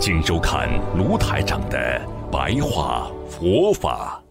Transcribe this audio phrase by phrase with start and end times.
[0.00, 2.00] 请收看卢台长的
[2.30, 4.22] 白话佛法。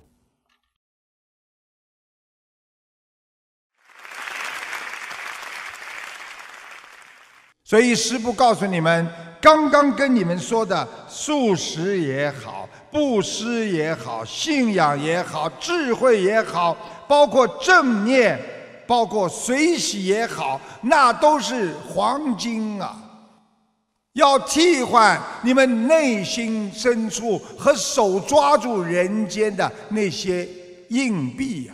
[7.65, 9.05] 所以师父告诉你们，
[9.41, 16.77] 刚刚跟你们说的素食也好，布施也好，信仰也好，智慧也好，
[17.09, 18.39] 包括正念，
[18.87, 23.03] 包括随喜也好，那都是黄金啊！
[24.17, 30.47] 要替换你们内心深处和手抓住人间的那些
[30.89, 31.73] 硬币呀，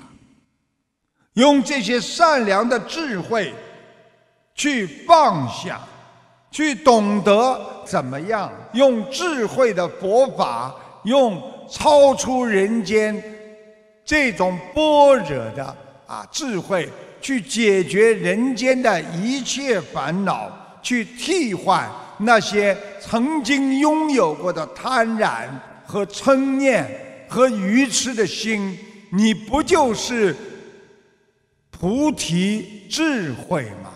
[1.35, 3.53] 用这些善良的智慧
[4.55, 5.79] 去放下，
[6.51, 11.41] 去懂得怎么样用智慧的佛法，用
[11.71, 13.23] 超出人间
[14.03, 16.89] 这种般若的啊智慧，
[17.21, 21.89] 去解决人间的一切烦恼，去替换。
[22.17, 25.49] 那些曾经拥有过的贪婪
[25.85, 28.77] 和嗔念和愚痴的心，
[29.11, 30.35] 你不就是
[31.71, 33.91] 菩提智慧吗？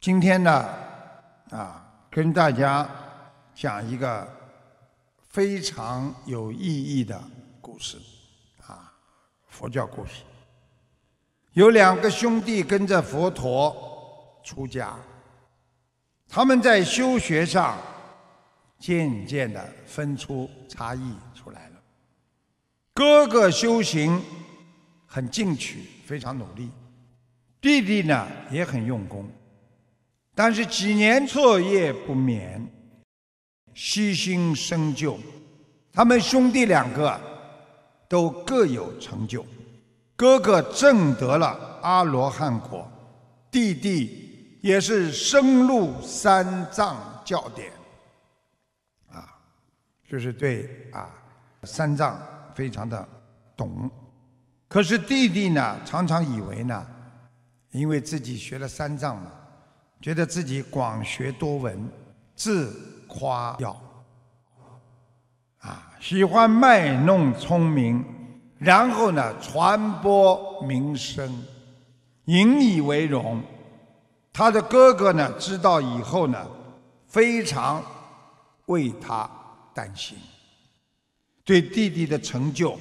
[0.00, 0.68] 今天呢，
[1.50, 2.88] 啊，跟大家
[3.54, 4.28] 讲一个
[5.30, 7.22] 非常有意义的
[7.60, 7.96] 故事。
[9.52, 10.22] 佛教故事，
[11.52, 14.96] 有两个兄弟跟着佛陀出家，
[16.26, 17.78] 他们在修学上
[18.78, 21.76] 渐渐的分出差异出来了。
[22.94, 24.20] 哥哥修行
[25.06, 26.70] 很进取，非常努力；
[27.60, 29.30] 弟弟呢也很用功，
[30.34, 32.66] 但是几年彻夜不眠，
[33.74, 35.18] 悉心深究。
[35.92, 37.31] 他们兄弟两个。
[38.12, 39.42] 都各有成就，
[40.16, 42.86] 哥哥证得了阿罗汉果，
[43.50, 47.72] 弟弟也是深入三藏教典，
[49.10, 49.34] 啊，
[50.06, 51.08] 就是对啊
[51.62, 52.20] 三藏
[52.54, 53.08] 非常的
[53.56, 53.90] 懂。
[54.68, 56.86] 可是弟弟呢，常常以为呢，
[57.70, 59.32] 因为自己学了三藏嘛，
[60.02, 61.90] 觉得自己广学多闻，
[62.36, 63.81] 自夸耀。
[66.02, 68.04] 喜欢卖弄聪明，
[68.58, 71.32] 然后呢，传播名声，
[72.24, 73.40] 引以为荣。
[74.32, 76.44] 他的哥哥呢，知道以后呢，
[77.06, 77.80] 非常
[78.66, 79.30] 为他
[79.72, 80.18] 担心，
[81.44, 82.72] 对弟弟的成就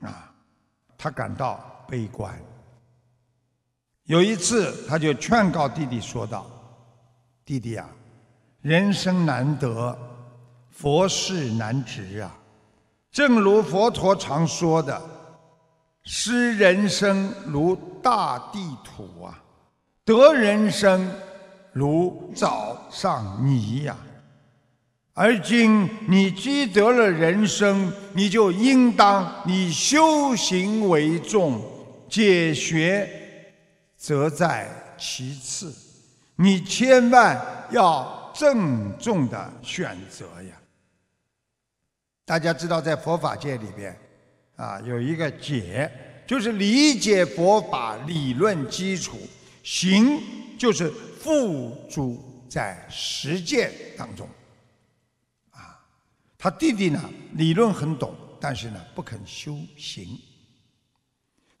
[0.00, 0.32] 啊，
[0.96, 2.34] 他感到悲观。
[4.04, 6.46] 有一次，他就劝告弟弟说道
[7.44, 7.86] ：“弟弟啊，
[8.62, 9.94] 人生难得。”
[10.70, 12.38] 佛事难值啊！
[13.10, 15.00] 正如佛陀常说的
[16.04, 19.42] ：“失人生如大地土啊，
[20.04, 21.10] 得人生
[21.72, 23.96] 如早上泥呀。”
[25.18, 31.58] 而今你积得了人生，你就应当以修行为重，
[32.06, 33.08] 解学
[33.96, 34.68] 则在
[34.98, 35.74] 其次。
[36.36, 37.40] 你千万
[37.70, 40.54] 要郑重的选择呀！
[42.26, 43.96] 大家知道，在佛法界里边，
[44.56, 45.88] 啊，有一个解，
[46.26, 49.12] 就是理解佛法理论基础；
[49.62, 50.20] 行
[50.58, 52.20] 就是付诸
[52.50, 54.28] 在实践当中。
[55.52, 55.78] 啊，
[56.36, 57.00] 他弟弟呢，
[57.34, 60.18] 理论很懂，但是呢，不肯修行。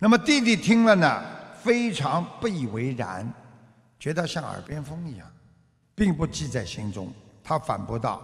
[0.00, 1.24] 那么弟弟听了呢，
[1.62, 3.32] 非常不以为然，
[4.00, 5.32] 觉得像耳边风一样，
[5.94, 7.14] 并不记在心中。
[7.44, 8.20] 他反驳道：“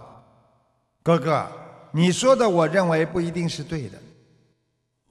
[1.01, 1.49] 哥哥。”
[1.95, 3.97] 你说的，我认为不一定是对的。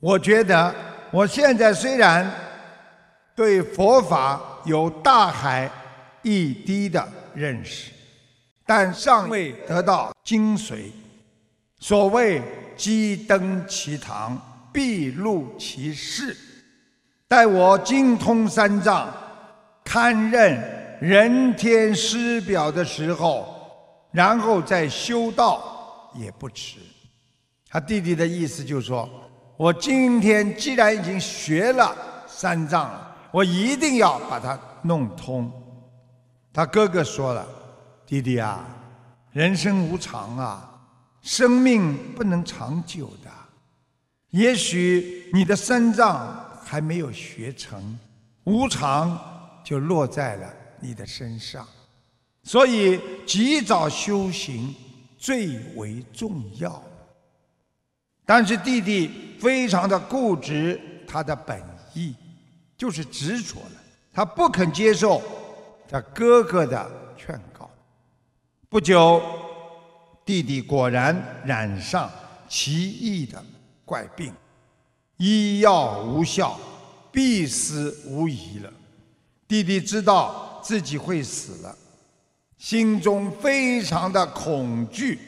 [0.01, 0.75] 我觉得
[1.13, 2.29] 我现在虽然
[3.37, 5.71] 对佛法有大海
[6.23, 7.93] 一滴的认识，
[8.67, 10.91] 但尚未得到精髓。
[11.79, 12.43] 所谓
[12.77, 14.37] “鸡登其堂，
[14.73, 16.37] 必露其室”，
[17.29, 19.09] 待我精通三藏，
[19.85, 20.61] 堪任
[21.01, 23.47] 人天师表的时候，
[24.11, 25.69] 然后再修道。
[26.15, 26.79] 也不迟。
[27.69, 29.09] 他弟弟的意思就是说，
[29.57, 32.91] 我今天既然已经学了三藏，
[33.31, 35.51] 我一定要把它弄通。
[36.53, 37.47] 他哥哥说了
[38.05, 38.67] ：“弟弟啊，
[39.33, 40.81] 人生无常啊，
[41.23, 43.31] 生命不能长久的。
[44.31, 47.99] 也许你的三藏还没有学成，
[48.45, 49.19] 无常
[49.65, 51.67] 就落在了你的身上。
[52.43, 54.75] 所以及早修行
[55.23, 56.83] 最为重要。
[58.27, 61.63] 但是弟弟非常的固执，他的本
[61.95, 62.13] 意
[62.77, 63.83] 就是执着了，
[64.13, 65.23] 他不肯接受。”
[65.89, 67.71] 他哥哥的劝告，
[68.71, 69.23] 不久，
[70.25, 71.15] 弟弟果然
[71.45, 72.11] 染上
[72.49, 73.45] 奇异的
[73.85, 74.33] 怪病，
[75.19, 76.59] 医药无效，
[77.11, 78.73] 必死无疑了。
[79.47, 81.77] 弟弟知道自己会死了，
[82.63, 85.19] 心中非常的恐惧，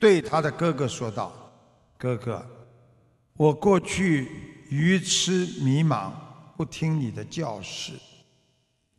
[0.00, 1.30] 对他的哥哥说道
[1.98, 2.42] ：“哥哥，
[3.34, 4.26] 我过去
[4.70, 6.10] 愚痴迷茫，
[6.56, 7.92] 不听你的教示，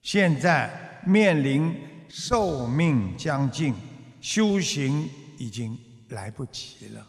[0.04, 0.70] 现在。”
[1.08, 1.74] 面临
[2.10, 3.74] 寿命将近，
[4.20, 5.76] 修行已经
[6.10, 7.08] 来不及了。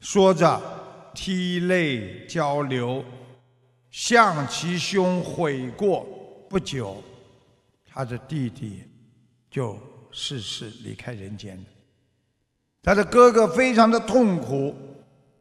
[0.00, 0.58] 说着，
[1.14, 3.04] 涕泪交流，
[3.90, 6.06] 向其兄悔过。
[6.48, 7.04] 不久，
[7.86, 8.82] 他的弟弟
[9.56, 9.78] 就
[10.10, 11.64] 逝世离开人间了。
[12.82, 14.76] 他的哥哥非常的痛苦，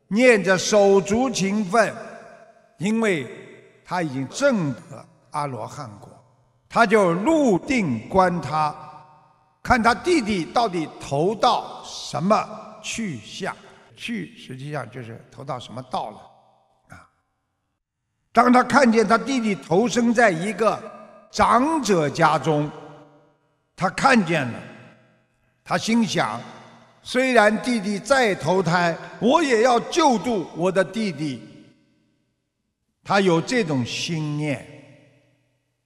[0.08, 1.94] 念着手足情分，
[2.78, 3.30] 因为
[3.84, 6.10] 他已经证得阿罗汉果。
[6.70, 8.74] 他就入定观他，
[9.62, 12.50] 看他弟弟到底投到什么
[12.82, 13.54] 去向，
[13.98, 16.18] 去实际上就是投到什么道了，
[16.96, 17.04] 啊！
[18.32, 20.82] 当他看见他弟弟投生在一个
[21.30, 22.72] 长者家中，
[23.76, 24.60] 他看见了，
[25.64, 26.40] 他心想：
[27.04, 31.42] 虽然弟弟再投胎，我也要救度我的弟弟。
[33.04, 34.66] 他有这种心念。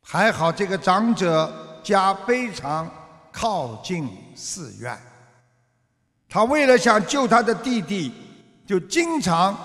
[0.01, 2.89] 还好，这个长者家非常
[3.31, 4.97] 靠近寺院。
[6.27, 8.13] 他为了想救他的弟弟，
[8.65, 9.57] 就经常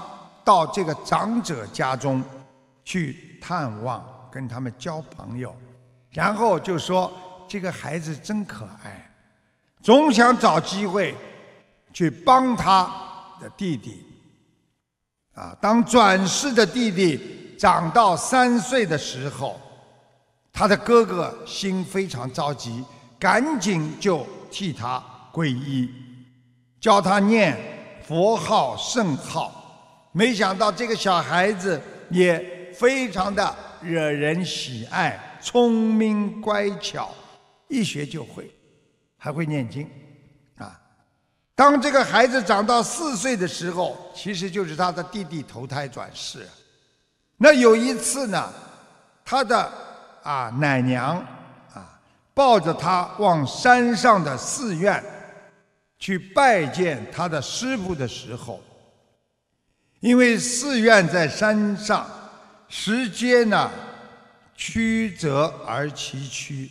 [0.45, 2.23] 到这个长者家中
[2.85, 5.55] 去探望，跟他们交朋友，
[6.11, 7.13] 然后就说
[7.49, 9.11] ：“这个孩子真可爱。”
[9.83, 11.15] 总想找机会
[11.93, 12.85] 去帮他
[13.41, 14.05] 的弟弟。
[15.35, 19.61] 啊，当转世的弟弟长到三岁的时候。
[20.57, 22.85] 他的哥哥心非常着急，
[23.19, 25.03] 赶紧就替他
[25.33, 25.91] 皈依，
[26.81, 27.59] 教他念
[28.07, 30.09] 佛号圣号。
[30.13, 33.53] 没想到这个小孩子也非常的
[33.83, 37.13] 惹人喜爱，聪明乖巧，
[37.69, 38.51] 一学就会，
[39.17, 39.89] 还会念经。
[40.57, 40.81] 啊，
[41.55, 46.49] 当这个孩子长到四岁的时候，其实就是他的弟弟投胎转世。
[47.37, 48.53] 那有一次呢，
[49.25, 49.73] 他的。
[50.25, 51.19] 啊，奶娘
[51.75, 52.01] 啊，
[52.33, 55.05] 抱着他往山上的寺院
[55.99, 58.63] 去拜见他的师傅的时候，
[60.01, 62.07] 因为寺院在山上，
[62.71, 63.71] 石阶呢
[64.57, 66.71] 曲折而崎岖，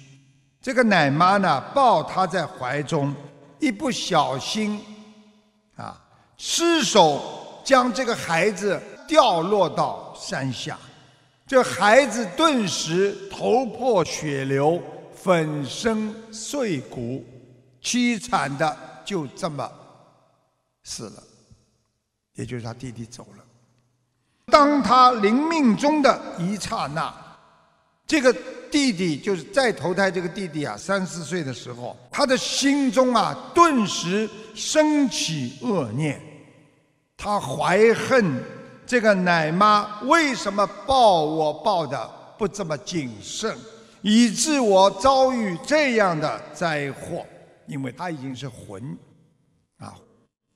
[0.63, 3.13] 这个奶妈呢抱他在怀中，
[3.60, 4.80] 一不小心
[5.75, 6.01] 啊，
[6.38, 7.21] 失手
[7.65, 10.80] 将这个孩子掉落到山下。
[11.45, 14.82] 这孩子顿时头破血流，
[15.13, 17.25] 粉身碎骨，
[17.82, 19.70] 凄惨的就这么
[20.84, 21.22] 死了。
[22.36, 23.43] 也就是他弟弟走了。
[24.46, 27.13] 当他临命终的一刹那，
[28.08, 28.34] 这个
[28.74, 36.20] 弟弟就是再投胎这个弟弟啊，三四岁的时候，他的心中啊顿时升起恶念，
[37.15, 38.44] 他怀恨。
[38.86, 43.56] 这个奶妈为什么抱我抱的不这么谨慎，
[44.01, 47.24] 以致我遭遇这样的灾祸？
[47.68, 48.98] 因为他已经是魂，
[49.77, 49.94] 啊，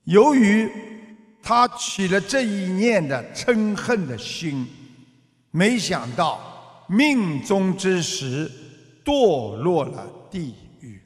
[0.04, 0.68] 由于
[1.40, 4.66] 他起了这一念的嗔恨的心，
[5.52, 6.38] 没想到
[6.88, 8.50] 命中之时
[9.04, 11.00] 堕落了地狱。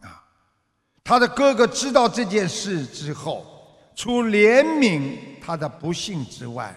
[0.00, 0.24] 啊，
[1.04, 3.44] 他的哥哥知道这件事之后，
[3.94, 5.18] 除怜悯。
[5.48, 6.74] 他的不幸之外，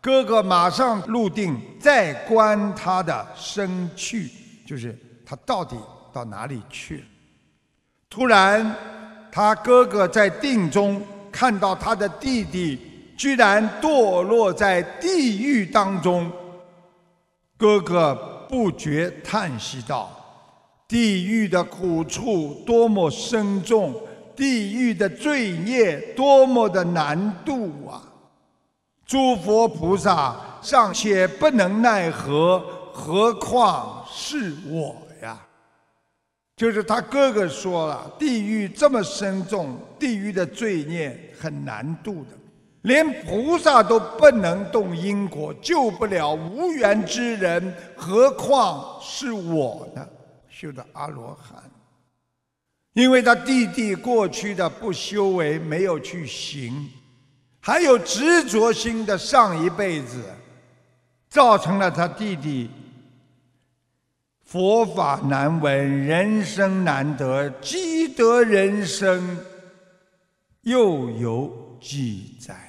[0.00, 4.30] 哥哥马上入定，再观他的生去，
[4.66, 5.76] 就是他到底
[6.14, 7.04] 到哪里去了。
[8.08, 8.74] 突然，
[9.30, 12.80] 他哥哥在定中看到他的弟弟
[13.18, 16.32] 居然堕落在地狱当中，
[17.56, 18.14] 哥哥
[18.48, 20.10] 不觉叹息道
[20.86, 23.94] ：“地狱的苦处多么深重，
[24.34, 28.02] 地狱的罪孽多么的难度啊！”
[29.06, 32.58] 诸佛菩萨尚且不能奈何，
[32.92, 35.40] 何况是我呀？
[36.56, 42.36] 就是他哥哥说了，地狱这么深重，地狱的罪孽很难度的，
[42.86, 50.08] 连菩萨都不能动因果，救不了无缘之人，何况是我呢？
[50.48, 51.60] 修的阿罗汉，
[52.92, 56.88] 因为他弟弟过去的不修为，没有去行。
[57.58, 60.22] 还有执着心的上一辈子，
[61.28, 62.70] 造成了他弟弟
[64.44, 69.36] 佛法难闻，人生难得，积德人生
[70.60, 72.65] 又有几载？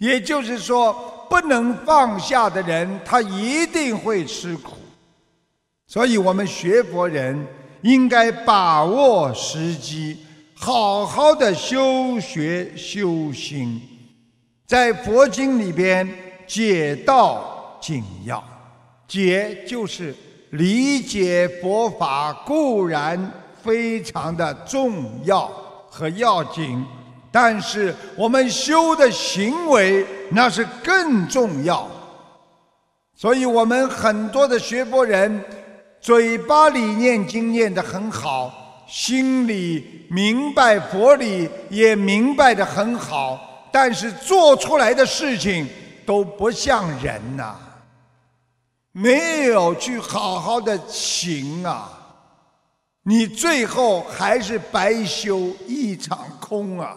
[0.00, 0.92] 也就是说，
[1.30, 4.72] 不能放下的人，他一定会吃苦。
[5.86, 7.46] 所以我们学佛人
[7.82, 10.16] 应该把握时机。
[10.54, 13.80] 好好的修学修心，
[14.66, 16.06] 在佛经里边
[16.46, 18.44] 解道紧要，
[19.08, 20.14] 解就是
[20.50, 25.46] 理解佛法固然非常的重要
[25.88, 26.84] 和要紧，
[27.32, 31.88] 但是我们修的行为那是更重要。
[33.14, 35.44] 所以我们很多的学佛人，
[36.00, 38.84] 嘴巴里念经念得很好。
[38.88, 45.68] 心里明白佛理，也明白的很好，但是做出来的事情
[46.04, 47.54] 都不像人呐，
[48.90, 51.88] 没有去好好的行啊，
[53.04, 56.96] 你最后还是白修一场空啊。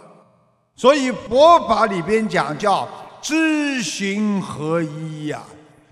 [0.76, 2.88] 所以佛法里边讲叫
[3.22, 5.44] 知行合一呀，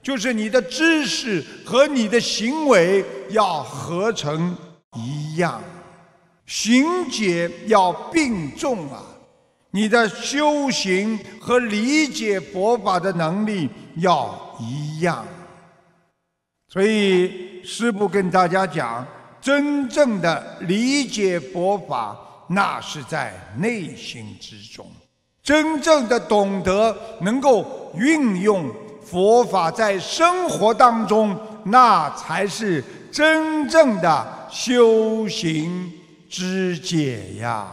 [0.02, 4.56] 就是你的知识和你的行为要合成
[4.98, 5.62] 一样。
[6.46, 9.02] 行解要并重啊！
[9.70, 15.26] 你的修行和理解佛法的能力要一样。
[16.68, 19.08] 所以师父跟大家讲，
[19.40, 22.18] 真正的理解佛法，
[22.54, 24.86] 那是在内心之中；
[25.42, 28.70] 真正的懂得能够运用
[29.04, 35.92] 佛法在生活当中，那才是真正的修行。
[36.30, 37.68] 之解呀！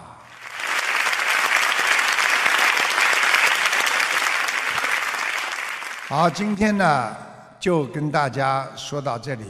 [6.08, 7.16] 好，今天呢
[7.60, 9.44] 就跟大家说到这里，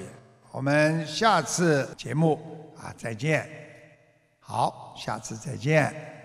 [0.52, 3.57] 我们下次节目啊再见。
[4.48, 6.17] 好，下次再见。